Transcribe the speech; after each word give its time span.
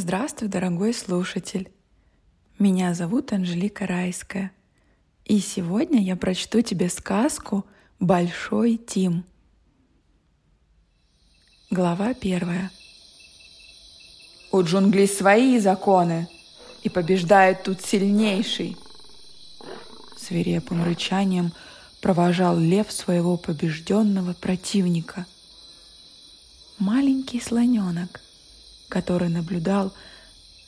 Здравствуй, 0.00 0.48
дорогой 0.48 0.94
слушатель. 0.94 1.72
Меня 2.56 2.94
зовут 2.94 3.32
Анжелика 3.32 3.84
Райская. 3.84 4.52
И 5.24 5.40
сегодня 5.40 6.00
я 6.00 6.14
прочту 6.14 6.60
тебе 6.60 6.88
сказку 6.88 7.66
«Большой 7.98 8.76
Тим». 8.76 9.24
Глава 11.68 12.14
первая. 12.14 12.70
У 14.52 14.62
джунглей 14.62 15.08
свои 15.08 15.58
законы, 15.58 16.28
и 16.84 16.88
побеждает 16.88 17.64
тут 17.64 17.80
сильнейший. 17.80 18.76
Свирепым 20.16 20.84
рычанием 20.84 21.52
провожал 22.00 22.56
лев 22.56 22.92
своего 22.92 23.36
побежденного 23.36 24.34
противника. 24.34 25.26
Маленький 26.78 27.40
слоненок— 27.40 28.20
который 28.88 29.28
наблюдал 29.28 29.92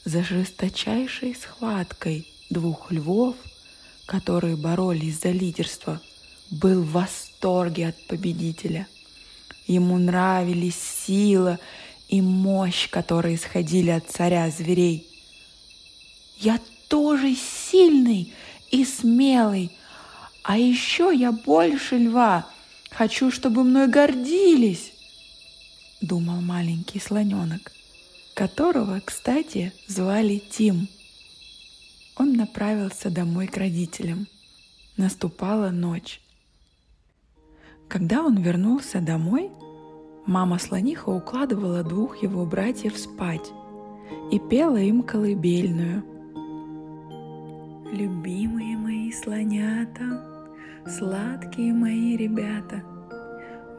за 0.04 0.22
жесточайшей 0.22 1.34
схваткой 1.34 2.26
двух 2.50 2.90
львов, 2.90 3.36
которые 4.06 4.56
боролись 4.56 5.20
за 5.20 5.30
лидерство, 5.30 6.00
был 6.50 6.82
в 6.82 6.92
восторге 6.92 7.88
от 7.88 8.06
победителя. 8.06 8.86
Ему 9.66 9.98
нравились 9.98 10.78
сила 11.06 11.58
и 12.08 12.20
мощь, 12.20 12.88
которые 12.90 13.36
исходили 13.36 13.90
от 13.90 14.10
царя 14.10 14.50
зверей. 14.50 15.06
«Я 16.38 16.58
тоже 16.88 17.36
сильный 17.36 18.32
и 18.70 18.84
смелый, 18.84 19.70
а 20.42 20.58
еще 20.58 21.12
я 21.14 21.30
больше 21.30 21.98
льва. 21.98 22.46
Хочу, 22.90 23.30
чтобы 23.30 23.62
мной 23.62 23.86
гордились»,— 23.86 24.92
думал 26.00 26.40
маленький 26.40 26.98
слоненок 26.98 27.70
которого, 28.40 29.00
кстати, 29.04 29.70
звали 29.86 30.38
Тим. 30.38 30.88
Он 32.16 32.32
направился 32.32 33.10
домой 33.10 33.46
к 33.48 33.58
родителям. 33.58 34.28
Наступала 34.96 35.68
ночь. 35.68 36.22
Когда 37.86 38.22
он 38.22 38.40
вернулся 38.40 39.02
домой, 39.02 39.50
мама 40.24 40.58
слониха 40.58 41.10
укладывала 41.10 41.82
двух 41.82 42.22
его 42.22 42.46
братьев 42.46 42.96
спать 42.96 43.52
и 44.32 44.38
пела 44.38 44.78
им 44.78 45.02
колыбельную. 45.02 46.02
Любимые 47.92 48.78
мои 48.78 49.12
слонята, 49.12 50.24
сладкие 50.88 51.74
мои 51.74 52.16
ребята, 52.16 52.82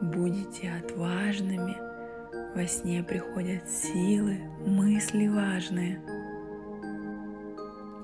будете 0.00 0.70
отважными– 0.70 1.74
во 2.54 2.66
сне 2.66 3.02
приходят 3.02 3.68
силы, 3.68 4.38
мысли 4.66 5.26
важные. 5.26 6.00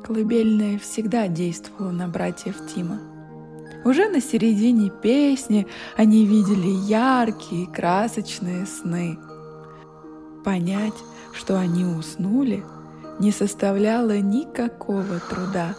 Колыбельная 0.04 0.78
всегда 0.78 1.28
действовала 1.28 1.90
на 1.90 2.08
братьев 2.08 2.56
Тима. 2.66 3.00
Уже 3.84 4.08
на 4.08 4.20
середине 4.20 4.90
песни 4.90 5.66
они 5.96 6.24
видели 6.24 6.68
яркие, 6.68 7.66
красочные 7.66 8.66
сны. 8.66 9.18
Понять, 10.44 10.94
что 11.32 11.58
они 11.58 11.84
уснули, 11.84 12.64
не 13.18 13.30
составляло 13.30 14.18
никакого 14.18 15.20
труда. 15.28 15.76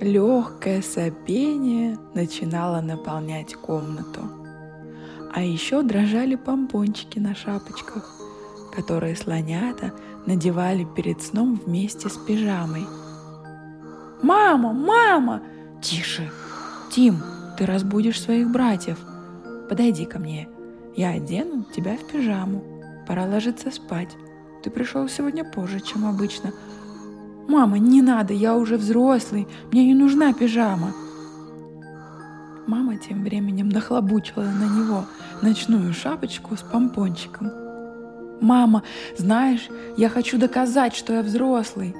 Легкое 0.00 0.82
сопение 0.82 1.98
начинало 2.14 2.80
наполнять 2.80 3.54
комнату. 3.54 4.43
А 5.34 5.42
еще 5.42 5.82
дрожали 5.82 6.36
помпончики 6.36 7.18
на 7.18 7.34
шапочках, 7.34 8.08
которые 8.72 9.16
слонята 9.16 9.92
надевали 10.26 10.86
перед 10.94 11.22
сном 11.22 11.60
вместе 11.66 12.08
с 12.08 12.16
пижамой. 12.16 12.86
«Мама! 14.22 14.72
Мама!» 14.72 15.42
«Тише! 15.82 16.30
Тим, 16.92 17.16
ты 17.58 17.66
разбудишь 17.66 18.22
своих 18.22 18.48
братьев. 18.52 18.96
Подойди 19.68 20.04
ко 20.04 20.20
мне. 20.20 20.48
Я 20.94 21.10
одену 21.10 21.64
тебя 21.74 21.96
в 21.96 22.12
пижаму. 22.12 22.62
Пора 23.08 23.26
ложиться 23.26 23.72
спать. 23.72 24.16
Ты 24.62 24.70
пришел 24.70 25.08
сегодня 25.08 25.44
позже, 25.44 25.80
чем 25.80 26.06
обычно. 26.06 26.52
Мама, 27.48 27.80
не 27.80 28.02
надо, 28.02 28.32
я 28.32 28.54
уже 28.54 28.76
взрослый. 28.76 29.48
Мне 29.72 29.84
не 29.84 29.94
нужна 29.94 30.32
пижама. 30.32 30.94
Мама 32.66 32.96
тем 32.96 33.22
временем 33.22 33.68
нахлобучила 33.68 34.42
на 34.42 34.64
него 34.64 35.04
ночную 35.42 35.92
шапочку 35.92 36.56
с 36.56 36.60
помпончиком. 36.60 37.50
«Мама, 38.40 38.82
знаешь, 39.18 39.68
я 39.96 40.08
хочу 40.08 40.38
доказать, 40.38 40.94
что 40.94 41.12
я 41.12 41.22
взрослый. 41.22 41.94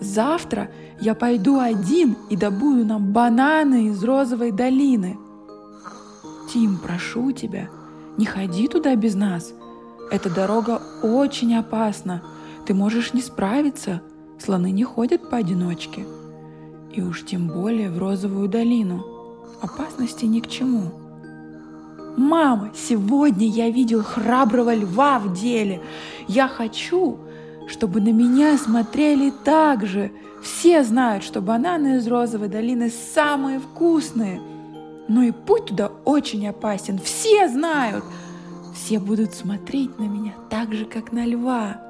Завтра 0.00 0.70
я 1.00 1.14
пойду 1.14 1.58
один 1.58 2.16
и 2.30 2.36
добуду 2.36 2.84
нам 2.84 3.12
бананы 3.12 3.88
из 3.88 4.02
розовой 4.02 4.50
долины. 4.50 5.18
Тим, 6.52 6.78
прошу 6.78 7.32
тебя, 7.32 7.68
не 8.16 8.26
ходи 8.26 8.68
туда 8.68 8.96
без 8.96 9.14
нас. 9.14 9.52
Эта 10.10 10.30
дорога 10.30 10.82
очень 11.02 11.54
опасна. 11.54 12.22
Ты 12.66 12.74
можешь 12.74 13.12
не 13.12 13.22
справиться. 13.22 14.02
Слоны 14.38 14.70
не 14.70 14.84
ходят 14.84 15.30
поодиночке. 15.30 16.06
И 16.92 17.02
уж 17.02 17.24
тем 17.24 17.48
более 17.48 17.90
в 17.90 17.98
розовую 17.98 18.48
долину 18.48 19.17
опасности 19.60 20.24
ни 20.24 20.40
к 20.40 20.48
чему. 20.48 20.90
«Мама, 22.16 22.72
сегодня 22.74 23.46
я 23.46 23.70
видел 23.70 24.02
храброго 24.02 24.74
льва 24.74 25.18
в 25.18 25.32
деле. 25.32 25.80
Я 26.26 26.48
хочу, 26.48 27.18
чтобы 27.68 28.00
на 28.00 28.12
меня 28.12 28.58
смотрели 28.58 29.32
так 29.44 29.86
же. 29.86 30.10
Все 30.42 30.82
знают, 30.82 31.22
что 31.22 31.40
бананы 31.40 31.96
из 31.98 32.06
розовой 32.08 32.48
долины 32.48 32.90
самые 33.14 33.60
вкусные. 33.60 34.40
Но 35.06 35.22
и 35.22 35.30
путь 35.30 35.66
туда 35.66 35.92
очень 36.04 36.46
опасен. 36.48 36.98
Все 36.98 37.48
знают. 37.48 38.04
Все 38.74 38.98
будут 38.98 39.34
смотреть 39.34 39.98
на 39.98 40.04
меня 40.04 40.34
так 40.50 40.72
же, 40.74 40.84
как 40.84 41.12
на 41.12 41.24
льва. 41.24 41.80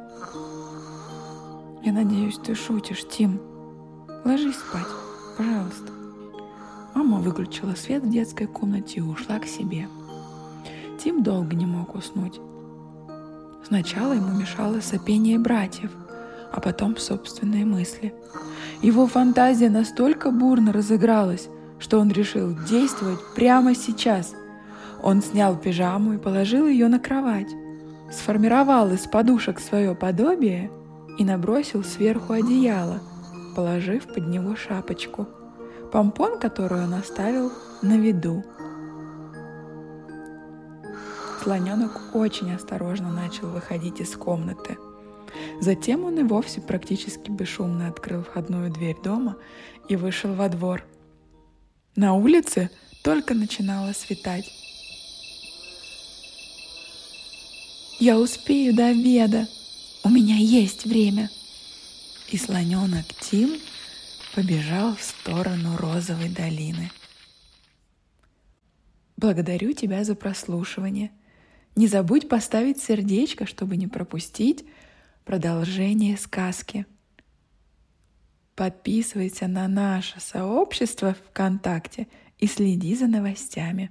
Я 1.83 1.93
надеюсь, 1.93 2.39
ты 2.39 2.55
шутишь, 2.55 3.07
Тим. 3.09 3.41
Ложись 4.25 4.57
спать, 4.57 4.87
пожалуйста. 5.37 5.98
Мама 6.99 7.19
выключила 7.19 7.77
свет 7.77 8.03
в 8.03 8.11
детской 8.11 8.49
комнате 8.49 8.99
и 8.99 9.01
ушла 9.01 9.39
к 9.39 9.47
себе. 9.47 9.87
Тим 10.99 11.23
долго 11.23 11.55
не 11.55 11.65
мог 11.65 11.95
уснуть. 11.95 12.41
Сначала 13.65 14.15
ему 14.15 14.37
мешало 14.37 14.81
сопение 14.81 15.39
братьев, 15.39 15.93
а 16.53 16.61
потом 16.61 16.97
собственные 16.97 17.65
мысли. 17.65 18.13
Его 18.83 19.07
фантазия 19.07 19.71
настолько 19.71 20.33
бурно 20.33 20.73
разыгралась, 20.73 21.49
что 21.79 22.01
он 22.01 22.11
решил 22.11 22.57
действовать 22.69 23.21
прямо 23.37 23.77
сейчас. 23.77 24.35
Он 25.01 25.23
снял 25.23 25.57
пижаму 25.57 26.15
и 26.15 26.19
положил 26.19 26.67
ее 26.67 26.89
на 26.89 26.99
кровать, 26.99 27.55
сформировал 28.11 28.91
из 28.91 29.07
подушек 29.07 29.61
свое 29.61 29.95
подобие 29.95 30.69
и 31.17 31.25
набросил 31.25 31.85
сверху 31.85 32.33
одеяло, 32.33 32.99
положив 33.55 34.13
под 34.13 34.27
него 34.27 34.57
шапочку– 34.57 35.29
помпон, 35.91 36.39
который 36.39 36.85
он 36.85 36.95
оставил 36.95 37.53
на 37.83 37.97
виду. 37.97 38.45
Слоненок 41.43 42.15
очень 42.15 42.53
осторожно 42.53 43.11
начал 43.11 43.49
выходить 43.49 44.01
из 44.01 44.17
комнаты. 44.17 44.77
Затем 45.61 46.05
он 46.05 46.19
и 46.19 46.23
вовсе 46.23 46.61
практически 46.61 47.31
бесшумно 47.31 47.89
открыл 47.89 48.23
входную 48.23 48.71
дверь 48.71 48.97
дома 49.03 49.37
и 49.89 49.97
вышел 49.97 50.35
во 50.35 50.49
двор. 50.49 50.85
На 51.97 52.15
улице 52.15 52.71
только 53.03 53.35
начинало 53.35 53.93
светать. 53.93 54.51
«Я 57.99 58.19
успею 58.19 58.75
до 58.75 58.87
обеда! 58.87 59.49
У 60.05 60.09
меня 60.09 60.37
есть 60.37 60.85
время!» 60.85 61.31
И 62.31 62.37
слоненок 62.37 63.07
Тим 63.21 63.59
побежал 64.39 64.95
в 64.95 65.03
сторону 65.03 65.77
розовой 65.77 66.29
долины. 66.29 66.93
Благодарю 69.17 69.73
тебя 69.73 70.05
за 70.05 70.15
прослушивание. 70.15 71.11
Не 71.75 71.89
забудь 71.89 72.29
поставить 72.29 72.81
сердечко, 72.81 73.47
чтобы 73.47 73.77
не 73.77 73.89
пропустить 73.89 74.65
продолжение 75.25 76.17
сказки. 76.17 76.87
Подписывайся 78.55 79.49
на 79.49 79.67
наше 79.67 80.21
сообщество 80.21 81.17
ВКонтакте 81.31 82.07
и 82.39 82.47
следи 82.47 82.95
за 82.95 83.09
новостями. 83.09 83.91